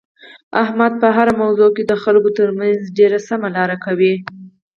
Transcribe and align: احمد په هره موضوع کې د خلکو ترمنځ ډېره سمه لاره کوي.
احمد 0.63 0.93
په 1.01 1.07
هره 1.15 1.33
موضوع 1.41 1.69
کې 1.75 1.83
د 1.85 1.93
خلکو 2.03 2.29
ترمنځ 2.37 2.79
ډېره 2.97 3.19
سمه 3.27 3.47
لاره 3.55 3.77
کوي. 3.85 4.13